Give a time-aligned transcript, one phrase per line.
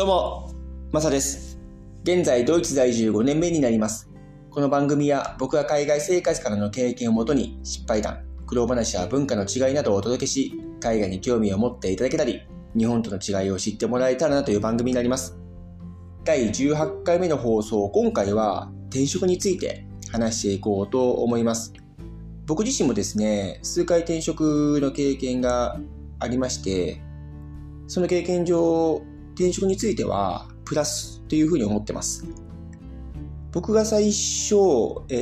[0.00, 0.50] どうも、
[0.92, 1.60] マサです。
[2.04, 4.08] 現在、ドイツ在住5年目になります。
[4.48, 12.40] この番組は僕が海外生活からの経験をもとに失敗談、苦労話や文化の違いなどをお届けし、海外に興味を持っていただけたり、
[12.74, 15.38] 日本との違いを知ってもらえたらなという番組になります。
[16.24, 21.74] 第18回目の放送、今回は転職について話していこうと思います。
[22.46, 25.78] 僕自身もですね、数回転職の経験が
[26.18, 27.02] ありまして、
[27.86, 29.02] その経験上、
[29.40, 32.26] 転職についてはプラスというふうに思ってます。
[33.52, 34.54] 僕が最初、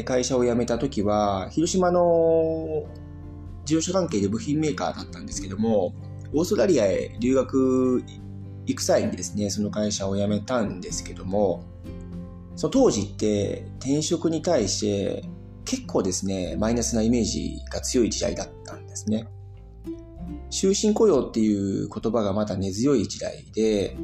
[0.04, 2.84] 会社を辞めた時は、広島の
[3.60, 5.94] 自動車関係で部品メーカーだったんですけども、
[6.34, 8.02] オーストラリアへ留学
[8.66, 11.62] 行く際にですね、その会社を辞めたんですけども、
[12.56, 15.24] その当時って転職に対して
[15.64, 19.28] 結構ですね、マイナスなイメージが強い時代だったんですね。
[20.50, 23.96] 終身雇用っていう言葉がまだ根強い時代で、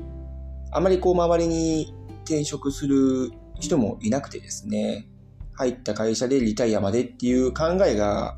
[0.75, 1.95] あまりこう周りに
[2.25, 5.09] 転職する人もいなくてですね、
[5.53, 8.37] 入った会社でリタイアまでっていう考えが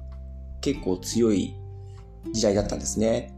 [0.60, 1.54] 結構強い
[2.32, 3.34] 時代だったんですね。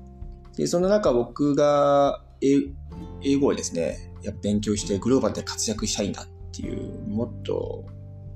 [0.57, 7.85] で、その中僕が英語をですね、やっぱ勉強してグローバルで活躍したいんだっていう、もっと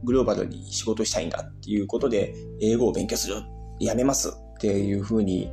[0.04, 3.42] グローバルに仕事したいんだっていうことで、英語を勉強する、
[3.80, 5.50] やめますっていう風に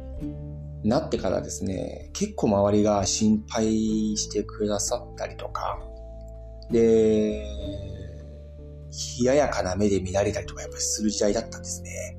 [0.84, 3.66] なってからですね、結構周りが心配
[4.18, 5.80] してくださったりとか、
[6.72, 7.46] で、
[9.20, 12.18] 冷ややかな目で見られたりとかやっぱりする時代だったんですね。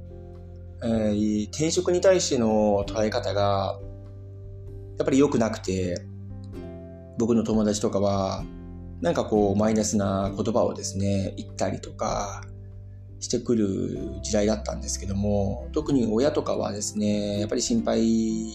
[0.83, 3.79] えー転職に対しての捉え方が、
[4.99, 6.03] やっぱり良くなくて、
[7.19, 8.45] 僕の友達とかは、
[9.01, 12.43] なんかこうマイナスな言葉をですね、言ったりとか
[13.21, 18.03] してくる時代だったんですけども、特に親とかはですね、やっぱり心配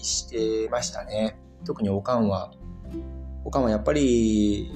[0.02, 1.38] してましたね。
[1.64, 2.52] 特におかんは、
[3.44, 4.70] おかんはやっぱり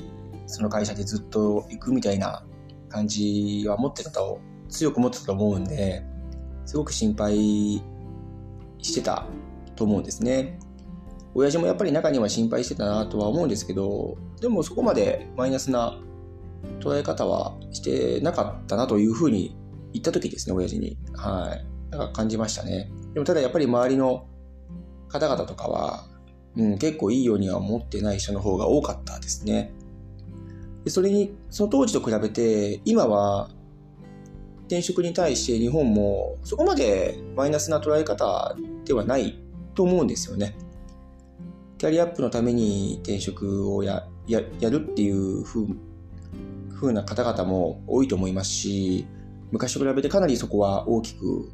[0.46, 2.44] その会社でずっと行くみたいな
[2.88, 6.04] 感じは持ってたと、強く持ってたと思うんで、
[6.64, 7.82] すごく心配
[8.78, 9.26] してた
[9.74, 10.60] と思うんですね。
[11.34, 16.00] 親父もやっぱり中には心配してたなとは思うんですけど、でもそこまでマイナスな
[16.80, 19.56] 捉え方はしてなかったなというふうに
[19.92, 20.96] 言った時ですね、親父に。
[21.14, 21.66] はい。
[21.90, 22.90] なんか感じましたね。
[23.14, 24.26] でもただやっぱり周りの
[25.08, 26.06] 方々とかは、
[26.56, 29.72] うん、結構いいようには思ってない人の方が多かったですね。
[30.84, 33.50] でそれに、その当時と比べて、今は
[34.70, 39.38] 転職に対して日本もそこまでマイナスな捉え方ではない
[39.74, 40.56] と思うんですよね。
[41.78, 44.40] キャリアアップのために転職をやや
[44.70, 45.66] るっていう風
[46.72, 49.06] 風な方々も多いと思いますし、
[49.50, 51.50] 昔と比べてかなりそこは大きく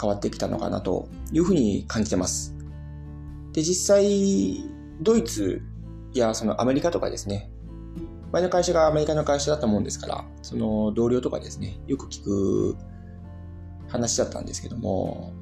[0.00, 2.54] 変わってきたのかなというふうに感じてます。
[3.52, 4.64] で、実際、
[5.00, 5.62] ドイツ
[6.14, 7.50] やそのアメリカとかですね、
[8.32, 12.76] 前の会社がアメリカの会社だったもんですから、その同僚とかですね、よく聞く
[13.88, 15.32] 話だったんですけども、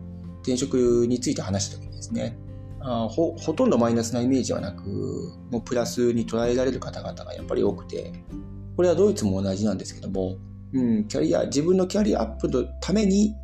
[0.42, 2.38] 転職について話した時にですね、
[2.80, 8.12] あほほとんどマイナスなイメージはなく、もうプラスに捉えられる方々がやっぱり多くて、
[8.76, 10.36] これはドイツも同じなんですけども、
[10.76, 13.34] うん、キャリア、自分のキャリアアップのために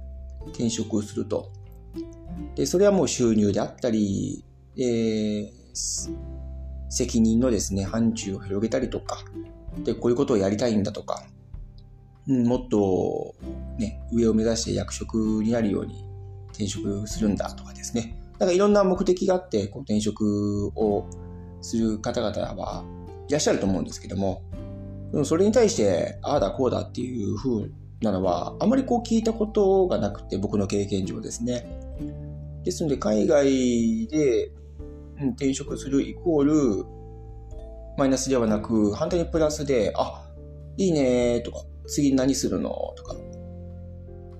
[0.48, 1.50] 転職をすると。
[2.54, 4.44] で、それはもう収入であったり、
[4.76, 5.62] えー
[6.92, 9.24] 責任のですね、範疇を広げたりとか、
[9.82, 11.24] で、こういうことをやりたいんだとか、
[12.28, 13.34] うん、もっと、
[13.78, 16.04] ね、上を目指して役職になるように
[16.50, 18.14] 転職するんだとかですね。
[18.38, 21.06] なんかいろんな目的があって、こう転職を
[21.62, 22.84] する方々は
[23.26, 24.42] いらっしゃると思うんですけども、
[25.12, 27.68] でもそれに対して、ああだこうだっていう風
[28.00, 31.66] なのは、あまりこう聞いたことがなくて、僕の経験上ですね。
[32.64, 34.50] ですので、海外で
[35.34, 36.84] 転職するイコール、
[37.98, 40.26] マイナスではなく、反対にプラスで、あ、
[40.78, 42.70] いいねとか、次何するの？
[42.96, 43.14] とか、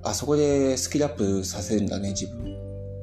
[0.05, 2.43] あ、そこでスキルアップさせるんだね、自分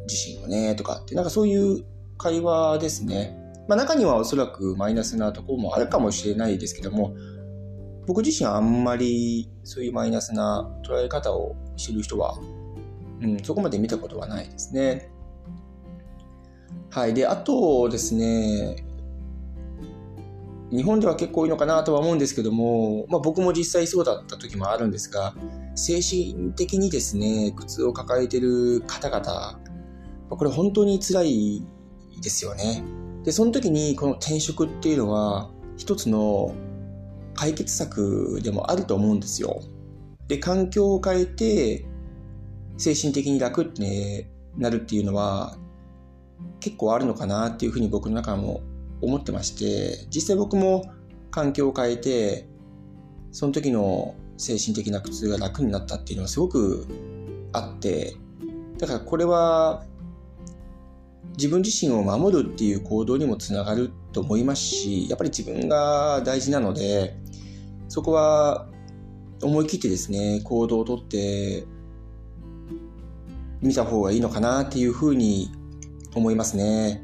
[0.10, 1.86] 自身をね、とかって、なんかそういう
[2.18, 3.38] 会話ですね。
[3.68, 7.14] まあ中にはおそらくマイナスなところもあるかもしれないですけども、
[8.10, 12.40] 僕自身あんまりそういうマイナスな捉え方をしてる人は、
[13.22, 15.12] うん、そこまで見たことはないですね。
[16.90, 17.14] はい。
[17.14, 18.84] で、あとですね、
[20.72, 25.36] 日本では結構多いのかなとは思うんですけども、まあ僕も実際そうだった時もあるんですが、
[25.76, 29.60] 精神的にですね、苦痛を抱えてる方々、
[30.30, 31.64] これ本当に辛い
[32.24, 32.84] ですよね。
[33.24, 36.56] で、その時にこの転職っていうのは一つの
[37.40, 39.62] 解決策でもあると思うんですよ。
[40.28, 41.86] で、環境を変えて
[42.78, 45.58] 精神的に楽って、ね、なるっていうのは
[46.60, 48.60] 結構あるのかなっていうふうに僕の中も
[49.02, 50.92] 思ってまして、実際僕も
[51.32, 52.46] 環境を変えて、
[53.32, 56.88] その時の精神的な苦痛が楽になったっていうのはすごく
[57.54, 58.16] あって、
[58.80, 59.86] だからこれは
[61.38, 67.16] 自分自身を守るっていう行動にもつながると思いますし、やっぱり自分が大事なので、
[67.90, 68.70] そこは
[69.42, 71.66] 思い切ってですね、行動をとって
[73.62, 75.52] 見た方がいいのかなっていうふうに
[76.16, 77.04] 思いますね。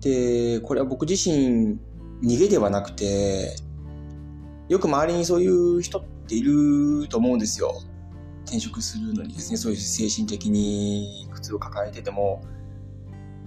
[0.00, 1.78] で、これは僕自身
[2.22, 3.56] 逃げではなくて、
[4.68, 7.82] よく周りにそういう人っていると思うんですよ。
[8.44, 12.42] 転職するのにですね、そういう精神的に苦痛を抱えてても、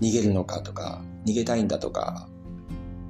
[0.01, 2.27] 逃げるのかとか、逃げたいんだとか、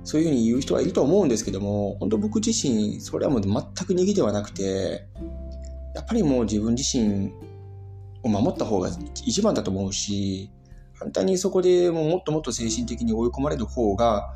[0.08, 5.06] そういうふうに言う人はいると思うんですけども、本当僕自身、それはもう全く逃げではなくて、
[5.94, 7.34] やっぱりもう自分自身
[8.24, 8.90] を守った方が
[9.26, 10.50] 一番だと思うし、
[10.94, 14.34] 反対にそこでもうもっともっと精神的に追い込まれる方が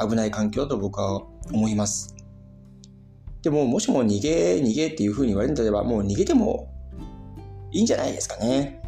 [0.00, 1.20] 危ない環境だと僕は
[1.52, 2.16] 思います。
[3.42, 6.72] でも、もしも逃げ、逃げっていうふうに言われるんであれば、もう逃げても
[7.72, 8.80] いいんじゃないですかね。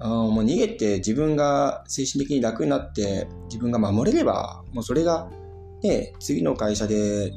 [0.00, 5.30] あもう逃げて自分が精神的に楽になって自分が守れれば、もうそれが
[5.82, 7.32] ね、次の会社で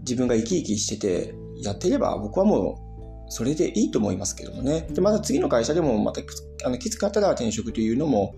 [0.00, 2.78] 自分が生き生きしててやってれば僕はも
[3.28, 4.86] うそれでいいと思いますけどもね。
[4.92, 6.20] で、また次の会社でもまた
[6.64, 8.34] あのきつかったら転職というのも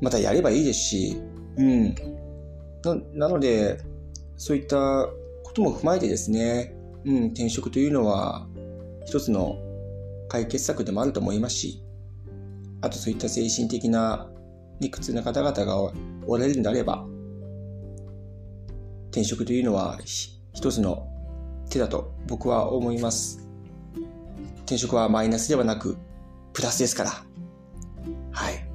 [0.00, 1.16] またやればいいですし、
[1.56, 1.94] うん。
[2.84, 3.80] ななので、
[4.36, 5.08] そういった
[5.44, 6.74] ことも踏まえてですね、
[7.04, 8.46] うん、転職というのは
[9.04, 9.56] 一つの
[10.28, 11.82] 解決策でもあると思いますし、
[12.80, 14.30] あとそういった精神的な
[14.80, 15.92] 理屈な方々が
[16.26, 17.06] おられるんであれば、
[19.10, 19.98] 転職というのは
[20.52, 21.08] 一つの
[21.70, 23.40] 手だと僕は思います。
[24.58, 25.96] 転職はマイナスではなく、
[26.52, 27.10] プラスですから。
[28.30, 28.70] はい。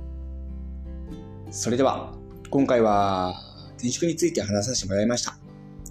[1.52, 2.14] それでは、
[2.50, 3.36] 今回は
[3.78, 5.38] 転職について話させてもらいました。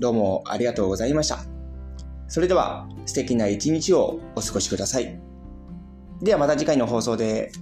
[0.00, 1.38] どうもありがとうございました。
[2.26, 5.20] それでは、素敵な一日をお過ごしください。
[6.20, 7.52] ではまた次回の放送で。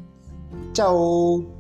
[0.72, 1.59] チャオ